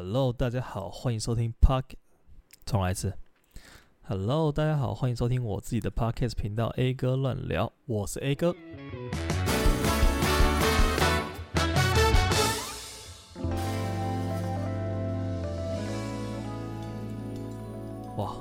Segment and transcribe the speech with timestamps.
[0.00, 1.96] Hello，大家好，欢迎收听 Park
[2.64, 3.18] 重来一次。
[4.02, 8.54] Hello，大家好，欢迎收听我自己的 Podcast 频道 A 哥乱聊，我是 A 哥。
[18.16, 18.36] 哇，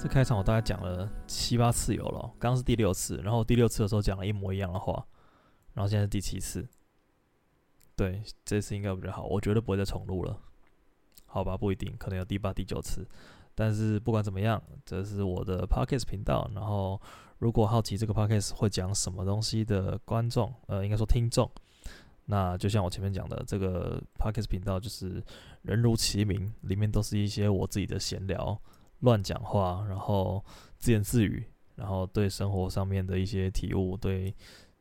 [0.00, 5.06] 这开场我大概讲了七八次有了，刚刚是第六次，然后第六次的时候讲了一模一样的话，
[5.74, 6.68] 然后现在是第七次。
[7.94, 10.36] 对，这次应该比较好，我绝对不会再重录了，
[11.28, 11.56] 好吧？
[11.56, 13.06] 不一定，可能有第八、第九次。
[13.54, 16.50] 但是不管怎么样，这是我的 Podcast 频道。
[16.54, 17.00] 然后，
[17.38, 21.50] 如果好奇这个 Podcast 会讲什么东西的观众，呃，应该说听众，
[22.24, 25.22] 那就像我前面讲的，这个 Podcast 频道就是
[25.62, 28.60] 人如其名，里面都是一些我自己的闲聊、
[29.00, 30.44] 乱讲话，然后
[30.78, 31.44] 自言自语，
[31.76, 34.34] 然后对生活上面的一些体悟，对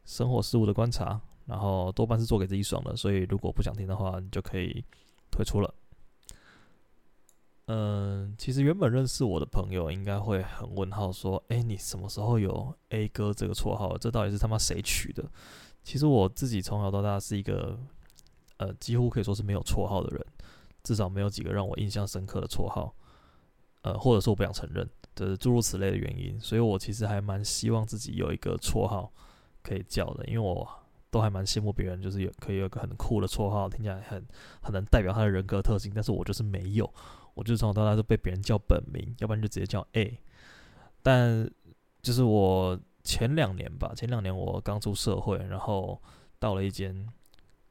[0.05, 1.19] 生活事物的观察。
[1.47, 4.83] 然后多半是做给自己爽的，所以如果不想听的话，你就可以
[5.31, 5.73] 退出了。
[7.67, 13.97] 嗯，其实原本认识我的朋友应该会很问号，说：“诶，你什么时候有 A 哥这个绰号？
[13.97, 15.23] 这到底是他妈谁取的？”
[15.83, 17.77] 其实我自己从小到大是一个，
[18.57, 20.25] 呃，几乎可以说是没有绰号的人，
[20.81, 22.95] 至少没有几个让我印象深刻的绰号。
[23.81, 29.11] 呃，或者说我不想承认，就是诸如此类的原因，所以我其实还蛮希望自己有一个绰号
[29.61, 30.67] 可以叫的，因为我。
[31.09, 34.21] 都还蛮羡慕别人，就是有可以有个很酷的绰号，听起来很
[34.61, 35.89] 很能代表他的人格特性。
[35.95, 36.93] 但是我就是没有，
[37.37, 40.19] 我就从小到大都被别人叫本名，要不然就直接叫 A。
[41.01, 41.49] 但
[42.01, 46.01] 就是我前两年吧，前两年我刚出社会，然后
[46.39, 47.07] 到了一间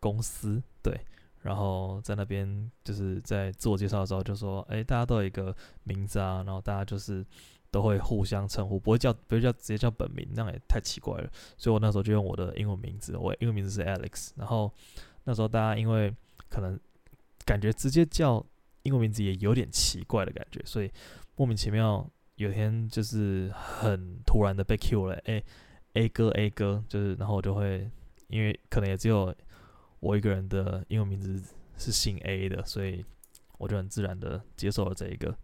[0.00, 0.98] 公司，对，
[1.42, 7.26] 然后在那边就是在自我介绍的时候就说：“哎，大家都有一个名字啊。”然后大家就是。
[7.68, 11.28] 都会互相称呼，不会叫，不会叫直接叫本名，那样也太奇怪了。
[11.58, 14.30] 所以我那时候就用我的英文名字，我英文名字是 Alex。
[14.36, 14.72] 然后
[15.24, 16.14] 那时候大家因为
[16.48, 16.78] 可能
[17.44, 18.42] 感觉直接叫
[18.86, 20.90] 英文名字也有点奇怪的感觉，所以
[21.34, 25.42] 莫名其妙有天就是很突然的被 Q 了，哎
[25.94, 27.90] ，A 哥 A 哥，就是然后我就会
[28.28, 29.34] 因为可能也只有
[30.00, 31.42] 我一个人的英文名字
[31.76, 33.04] 是姓 A 的，所以
[33.58, 35.36] 我就很自然的接受了这一个。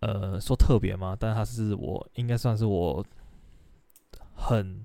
[0.00, 1.16] 呃，说特别吗？
[1.18, 3.02] 但是它是我应该算是我
[4.34, 4.84] 很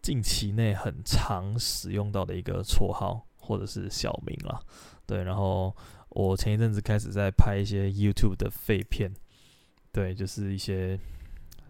[0.00, 4.60] 近期内很常使用到的一个绰号或者是小名啦。
[5.06, 5.74] 对，然后
[6.18, 9.12] 我前一阵子开始在拍一些 YouTube 的废片，
[9.92, 10.98] 对，就是一些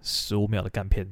[0.01, 1.07] 十五秒的干片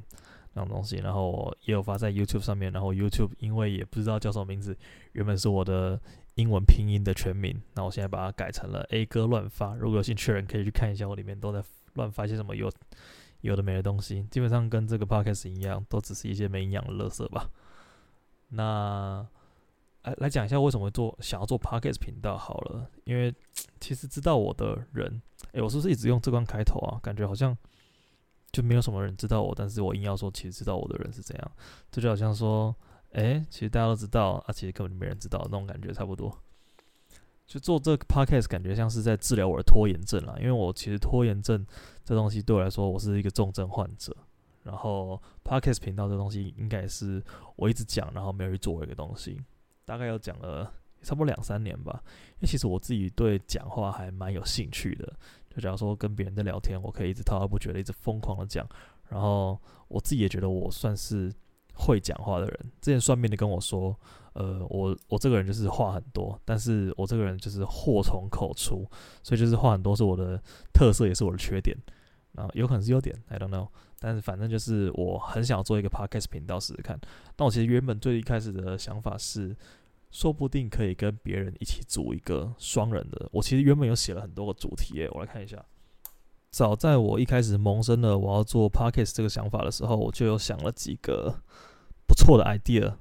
[0.53, 2.71] 那种东西，然后我也有发在 YouTube 上面。
[2.71, 4.75] 然后 YouTube 因为也不知道叫什么名字，
[5.13, 5.99] 原本是我的。
[6.37, 9.73] 英文拼音的全名，那我现在把它改成了 A 哥乱发。
[9.73, 11.63] 如果有兴趣的人可以去看一下，我里面都在
[11.95, 12.71] 乱发一些什么有
[13.41, 17.49] 有的没的东西，基本上跟这个 podcast 一样，都只是一些没营养的垃圾吧。
[18.49, 19.27] 那
[20.07, 23.33] 来来讲一下为什么做想要做 podcast 频道好了，因为
[23.79, 26.99] 其实知道我的人，诶、欸，我是不是一直用这关开头啊？
[27.03, 27.55] 感觉好像
[28.51, 31.51] 就没有什么人知道我，但是我硬要说其实知道我的人是怎样，
[31.91, 32.75] 这就好像说。
[33.13, 36.37] 诶，其实大家都知道啊，其实根本就没人知道，那种感觉差不多。
[37.47, 40.35] 就做这个 podcast，感觉像是在治疗我的拖延症啦。
[40.39, 41.65] 因为我其实拖延症
[42.03, 44.15] 这东西对我来说，我是一个重症患者。
[44.63, 47.23] 然后 podcast 频道这东西，应该是
[47.55, 49.41] 我一直讲，然后没有去做一个东西。
[49.87, 50.71] 大概有讲了
[51.01, 52.03] 差不多两三年吧。
[52.35, 55.11] 因为其实我自己对讲话还蛮有兴趣的。
[55.49, 58.67] 就假如说跟别人在聊天，我可以一直滔滔不绝的，一直疯狂的讲。
[59.09, 61.33] 然后我自己也觉得我算是。
[61.79, 63.95] 会讲话的人，之前算命的跟我说，
[64.33, 68.83] 呃，我我这个人就是话很多，但是我这个人就是祸从口出，
[69.21, 70.41] 所以就是话很多是我的
[70.73, 71.77] 特色，也是我的缺点，
[72.37, 73.67] 啊，有可能是优点，I don't know，
[73.99, 76.99] 但是反正就是我很想要做一个 podcast 频道试试看。
[77.35, 79.57] 但我其实原本最一开始的想法是，
[80.11, 83.27] 说不定可以跟别人一起组一个双人的。
[83.33, 85.65] 我其实原本有写了很多个主题，耶，我来看一下。
[86.51, 91.41] 早在我一开始萌生了我要做 podcast 这个想法的时候，我就有想了几个
[92.07, 92.93] 不错的 idea，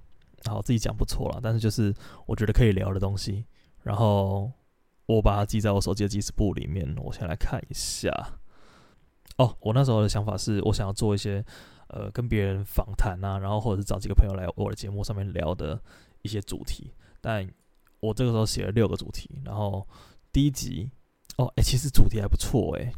[0.44, 1.94] 然后自己讲不错了，但是就是
[2.26, 3.44] 我觉得可以聊的东西，
[3.82, 4.50] 然后
[5.04, 6.97] 我把它记在我手机的记事簿里面。
[7.04, 8.10] 我先来看一下。
[9.38, 11.44] 哦，我那时候的想法是我想要做一些
[11.88, 15.80] 呃跟别人访谈啊，然后或者是找几个朋友来我的节目上面聊的
[16.22, 16.92] 一些主题。
[17.21, 17.47] 但
[18.00, 19.86] 我这个时候写了六个主题，然后
[20.33, 20.91] 第一集
[21.36, 22.92] 哦，哎，其实主题还不错哎。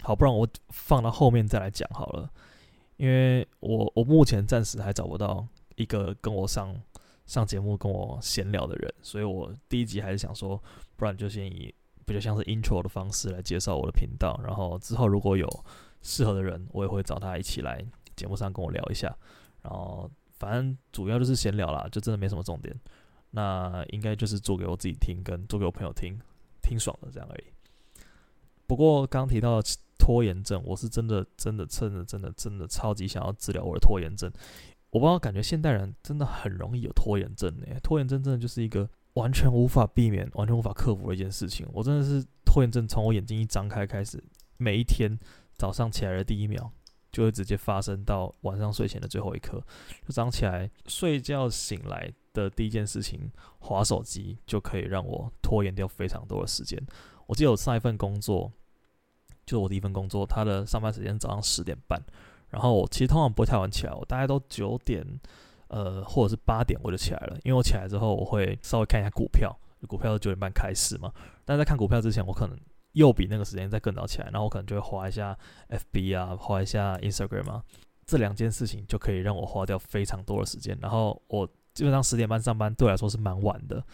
[0.00, 2.30] 好，不然我放到后面再来讲好了，
[2.96, 6.72] 因为我我目前暂时还找不到一个跟我上
[7.26, 10.62] 上节目跟我闲聊的人，所以我第一集还是想说，
[10.96, 11.74] 不然就先以
[12.08, 15.46] 比较像是 intro 的方式来介绍我的频道，然后之后如果有
[16.02, 17.84] 适合的人，我也会找他一起来
[18.16, 19.14] 节目上跟我聊一下，
[19.62, 22.74] 然后反正主要就是闲聊啦，就真的没什么重点，
[23.30, 26.18] 那应该就是做给我自己听，跟做给我朋友听，
[26.62, 27.44] 挺爽的这样而已。
[28.66, 29.60] 不过刚提到
[29.98, 34.32] 拖延症，我是真的真的真的真的真的超级想要治疗我的拖延症。
[34.90, 41.66] 我不知道，感觉现代人真的很容易有拖延症诶，拖延症真的就是一个完全无法避免、完全无法克服的一件事情。
[41.72, 44.22] 我真的是拖延症，从我眼睛一张开开始，
[44.56, 45.18] 每一天
[45.54, 46.70] 早上起来的第一秒，
[47.10, 49.60] 就会直接发生到晚上睡前的最后一刻。
[50.06, 56.80] 就早上起来睡觉醒来的第一件事情，划手机就可以让我拖延掉非常多的时间。
[57.26, 58.52] 我记得我上一份工作，
[59.44, 62.00] 就是我第一份工作，它的上班时间早上十点半。
[62.50, 65.04] 然后我其实通常不会太晚起来，我大概都九点，
[65.68, 67.38] 呃，或者是八点我就起来了。
[67.44, 69.56] 因为我起来之后，我会稍微看一下股票，
[69.86, 71.12] 股票是九点半开始嘛。
[71.44, 72.58] 但在看股票之前，我可能
[72.92, 75.38] 又比那个时间再更早起来，然后我可能就会划一下
[75.68, 77.62] FB 啊，划一下 Instagram 啊。
[78.06, 80.76] 这两件事情就可以让我花掉非常多的时间。
[80.80, 83.84] 然后我基本上十点半上班，对我来说是蛮晚的，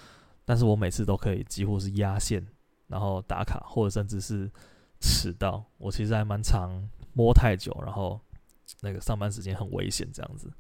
[0.44, 2.46] 但是我每次都可以几乎是压线，
[2.86, 4.50] 然后打卡，或者甚至是
[5.00, 5.64] 迟到。
[5.78, 8.20] 我其实还蛮常摸太久，然后。
[8.80, 10.50] 那个上班时间很危险，这样子，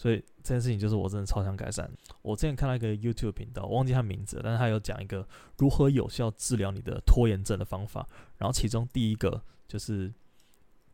[0.00, 1.86] 所以这件事情就是我真的超想改善。
[2.22, 8.08] 我之前看到一个 YouTube 频道，我忘记他名字，但是他有讲一个如何有效治疗你的拖延症的方法。
[8.38, 10.10] 然后其中第一个就是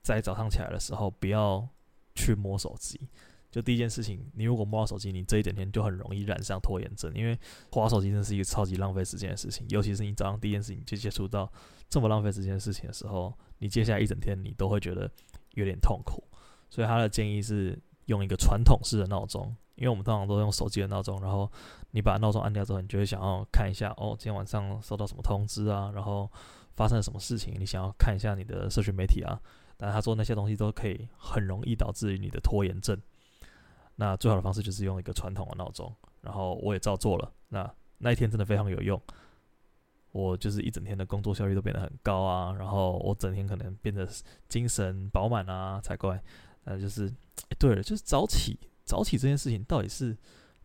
[0.02, 1.68] 在早上起来的时候不要
[2.16, 3.00] 去摸手机。
[3.48, 7.38] 就第一件事情，你如果摸到手机，你这一整天就很容易染上拖延症，因为
[7.70, 9.64] 划手机真的是一个超级浪费时间的事情。
[9.70, 11.48] 尤其是你早上第一件事情就接触到
[11.88, 15.08] 这么浪费时间的事情的时候，你接下来一整天你都会觉得
[15.52, 16.24] 有点痛苦。
[16.68, 21.50] 所以他的建议是用一个传统式的闹钟，因为我们通常都用手机的闹钟，然后
[21.92, 26.30] 你把闹钟按掉之后，你就会想要看一下，哦，今天晚上收到什么通知啊，然后
[26.74, 29.38] 发生了什么事情，你想要看一下你的社群媒体啊。
[29.76, 32.98] 但他说那些东西都可以很容易导致于你的拖延症。
[33.96, 37.30] 那最好的方式就是用一个传统的闹钟，然后我也照做了。
[37.48, 39.00] 那那一天真的非常有用，
[40.12, 44.08] 我就是一整天的工作效率都变得很高啊，然后我整天可能变得
[44.48, 46.22] 精神饱满啊才怪。
[46.66, 50.16] 那就是，欸，对了，就是早起，早起这件事情到底是，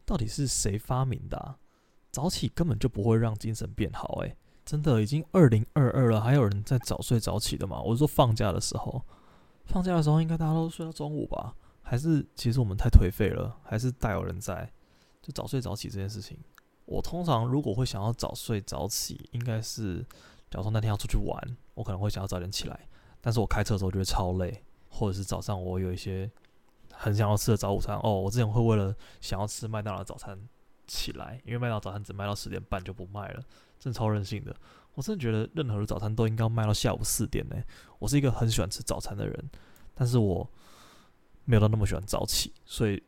[0.06, 1.58] 到底是谁发明的啊？
[2.12, 7.82] 早起根本就不会让精神变好，欸，诶，真的已经二零二二了，还有人在早睡早起的吗？
[7.82, 9.02] 我是说放假的时候，
[9.66, 11.56] 放假的时候应该大家都睡到中午吧？
[11.82, 13.58] 还是其实我们太颓废了？
[13.64, 14.72] 还是大有人在？
[15.22, 16.38] 就早睡早起这件事情，
[16.86, 20.00] 我通常如果会想要早睡早起，应该是
[20.50, 21.40] 假如说那天要出去玩，
[21.76, 22.88] 我可能会想要早点起来，
[23.22, 24.64] 但是我开车的时候就会超累。
[24.92, 26.30] 或者是早上我有一些
[26.92, 30.38] 很想要吃的早午餐哦，我之前会为了想要吃麦当劳早餐
[30.86, 33.42] 起来，因为麦当劳早餐只卖到十点半就不卖了，
[33.80, 34.56] 真超任性的。
[34.94, 37.56] 我真的觉得任何的早餐都应该卖到下午四点呢。
[37.98, 39.50] 我是一个很喜欢吃早餐的人，
[39.96, 40.48] 但是我
[41.46, 43.02] 没有到那么喜欢早起，所以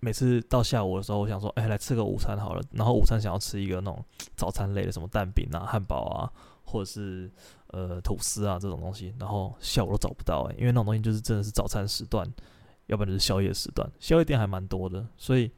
[0.00, 2.62] 每次到下午的时候，我想说，哎，来吃个午餐好了。
[2.72, 4.02] 然后午餐想要吃一个那种
[4.34, 6.32] 早餐类的，什么蛋饼啊、汉堡啊。
[6.68, 7.30] 或者是
[7.76, 12.26] 呃吐司啊这种东西，然后下午都找不到诶、因为那种东西就是真的是早餐时段，
[12.86, 15.50] 要不然就是宵夜时段，宵夜店还蛮多的，所以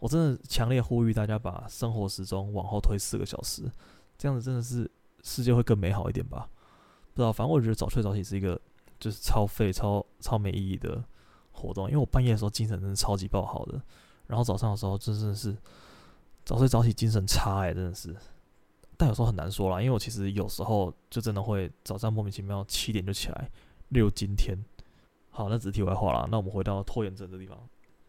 [0.00, 3.70] 我真的强烈呼吁大家把生活时钟往后推四个小时，
[4.18, 4.90] 这样子真的是
[5.22, 6.48] 世界会更美好一点吧？
[7.14, 8.60] 不知道，反正我觉得早睡早起是一个
[8.98, 11.00] 就是超费、超超没意义的
[11.52, 13.80] 活动，因为我半夜的时候精神真的超级爆好的，
[14.26, 15.56] 然后早上的时候真的是
[16.44, 18.16] 早睡早起精神差诶、欸，真的是。
[18.96, 23.50] 但有时候很难说啦，因为我其实有时候就真的会早上莫名其妙七点就起来。
[23.88, 24.56] 例如今天，
[25.30, 26.26] 好，那只是题外话啦。
[26.30, 27.58] 那我们回到拖延症这地方，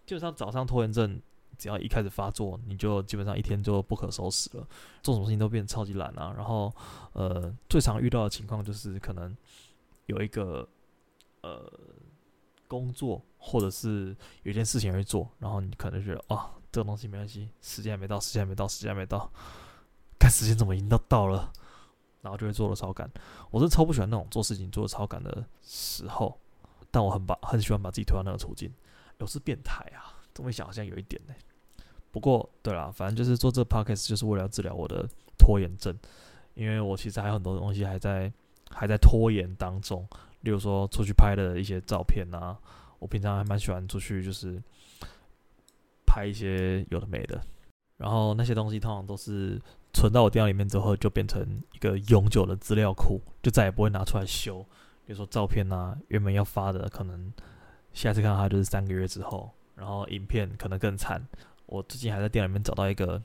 [0.05, 1.21] 基本上早上拖延症
[1.57, 4.67] 只要一开始发作，你就基本上一天就不可收拾了，
[5.01, 6.33] 做什么事情都变得超级懒啊。
[6.37, 6.73] 然后，
[7.13, 9.35] 呃，最常遇到的情况就是可能
[10.05, 10.67] 有一个
[11.41, 11.69] 呃
[12.67, 19.29] 工作，或者是有一件事情要做，然后你可能觉得啊，这个东西没关系，时间还没到，时间还没到，时间还没到。
[20.23, 21.51] 看时间怎么已经到到了，
[22.21, 23.11] 然后就会做了超赶。
[23.51, 26.39] 我是超不喜欢那种做事情做的超赶的时候，
[26.89, 28.71] 但我很把很喜欢把自己推到那个处境。
[29.17, 31.33] 有是变态啊，这么想好像有一点呢。
[32.09, 35.05] 不过对啦，反正就是做这个 podcast 就是为了要治疗我的
[35.37, 35.93] 拖延症，
[36.53, 38.31] 因为我其实还有很多东西还在
[38.69, 40.07] 还在拖延当中。
[40.39, 42.57] 例如说出去拍的一些照片啊，
[42.99, 44.57] 我平常还蛮喜欢出去就是
[46.05, 47.41] 拍一些有的没的，
[47.97, 49.61] 然后那些东西通常都是。
[49.93, 54.61] 存到我电脑里面之后，就变成一个永久的资料库，就再也不会拿出来修。
[55.05, 57.31] 比如说照片啊，原本要发的，可能
[57.93, 59.51] 下次看到它就是三个月之后。
[59.75, 61.27] 然后影片可能更惨，
[61.65, 63.19] 我最近还在电脑里面找到一个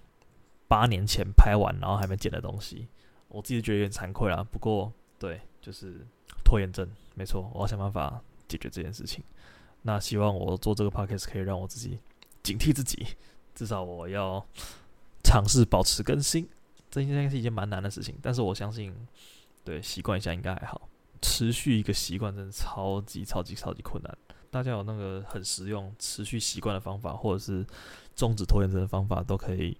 [0.66, 2.88] 八年前拍完然后还没剪的东西，
[3.28, 4.42] 我自己觉得有点惭愧啦。
[4.50, 6.06] 不过对，就是
[6.42, 9.22] 拖延症，没错，我要想办法解决这件事情。
[9.82, 11.98] 那希望我做这个 podcast 可以让我自己
[12.42, 13.06] 警惕自己，
[13.54, 14.44] 至少我要
[15.22, 16.48] 尝试保持更新。
[16.90, 18.16] 这应该是一件蛮难的事情。
[18.22, 18.94] 但是我相信，
[19.64, 20.88] 对，习惯一下应该还好。
[21.20, 24.18] 持续一个习惯真的超级超级超级困难。
[24.50, 27.66] 大家有那个很实用持续习惯的方法，或者是
[28.14, 29.76] 终止拖延症的方法，都可以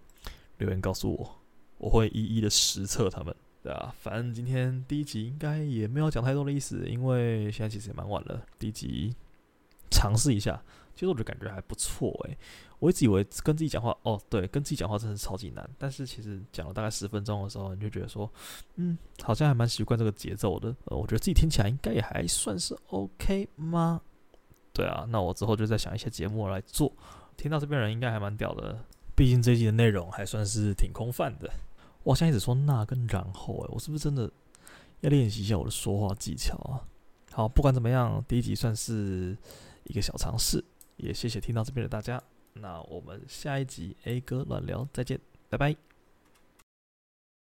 [0.59, 1.41] 留言告诉我，
[1.79, 3.35] 我会一一的实测他们。
[3.63, 8.45] 对啊，反正今天第一集应该也没有讲太多的意思，因为现在其实也蛮晚了。
[8.59, 9.15] 第一集
[9.91, 10.63] 尝试一下，
[10.95, 12.37] 其实我就感觉还不错诶。
[12.79, 15.69] 我一直以为跟自己讲话，哦，对，跟自己讲话真的是超级难。
[15.77, 18.31] 但是其实讲了大概十分钟的时候，你就觉得说，
[18.77, 20.69] 嗯，好像还蛮习惯这个节奏的。
[20.85, 24.01] 呃，我觉得自己听起来应该也还算是 OK 吗？
[24.73, 26.93] 对啊，那我之后就再想一些节目来做。
[27.37, 28.79] 听到这边人应该还蛮屌的，
[29.17, 31.51] 毕竟这一集的内容还算是挺空泛的。
[32.05, 34.31] 我好像一直说那跟然后，诶，我是不是真的
[35.01, 36.87] 要练习一下我的说话技巧啊？
[37.33, 39.37] 好，不管怎么样，第一集算是
[39.89, 40.65] 一个小尝试，
[40.97, 42.23] 也谢谢听到这边的大家。
[42.55, 45.88] 那我们下一集 A 哥乱聊，再见，拜拜。